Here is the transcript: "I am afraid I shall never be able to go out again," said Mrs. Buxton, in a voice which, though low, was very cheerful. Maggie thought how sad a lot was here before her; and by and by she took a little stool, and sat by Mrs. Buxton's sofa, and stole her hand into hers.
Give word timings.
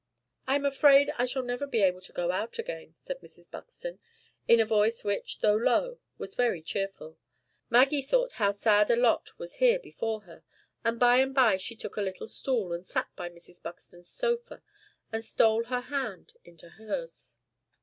"I 0.47 0.55
am 0.55 0.65
afraid 0.65 1.11
I 1.19 1.25
shall 1.25 1.43
never 1.43 1.67
be 1.67 1.83
able 1.83 2.01
to 2.01 2.11
go 2.11 2.31
out 2.31 2.57
again," 2.57 2.95
said 2.97 3.19
Mrs. 3.19 3.51
Buxton, 3.51 3.99
in 4.47 4.59
a 4.59 4.65
voice 4.65 5.03
which, 5.03 5.41
though 5.41 5.53
low, 5.53 5.99
was 6.17 6.33
very 6.33 6.63
cheerful. 6.63 7.19
Maggie 7.69 8.01
thought 8.01 8.31
how 8.41 8.49
sad 8.49 8.89
a 8.89 8.95
lot 8.95 9.37
was 9.37 9.57
here 9.57 9.77
before 9.77 10.21
her; 10.21 10.43
and 10.83 10.99
by 10.99 11.17
and 11.17 11.35
by 11.35 11.55
she 11.57 11.75
took 11.75 11.97
a 11.97 12.01
little 12.01 12.27
stool, 12.27 12.73
and 12.73 12.87
sat 12.87 13.15
by 13.15 13.29
Mrs. 13.29 13.61
Buxton's 13.61 14.09
sofa, 14.09 14.63
and 15.11 15.23
stole 15.23 15.65
her 15.65 15.81
hand 15.81 16.33
into 16.43 16.69
hers. 16.69 17.37